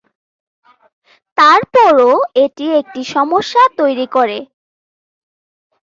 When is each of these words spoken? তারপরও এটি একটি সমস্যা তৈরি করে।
তারপরও 1.37 2.11
এটি 2.43 2.65
একটি 2.79 3.01
সমস্যা 3.15 3.63
তৈরি 3.79 4.05
করে। 4.15 4.37